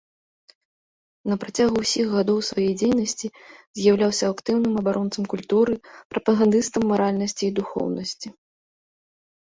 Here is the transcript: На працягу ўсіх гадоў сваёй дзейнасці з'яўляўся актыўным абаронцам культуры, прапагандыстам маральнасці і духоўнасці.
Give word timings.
На 1.31 1.35
працягу 1.43 1.75
ўсіх 1.83 2.05
гадоў 2.15 2.39
сваёй 2.49 2.71
дзейнасці 2.79 3.27
з'яўляўся 3.81 4.25
актыўным 4.33 4.73
абаронцам 4.81 5.23
культуры, 5.35 5.73
прапагандыстам 6.15 6.83
маральнасці 6.93 7.43
і 7.49 7.55
духоўнасці. 7.61 8.27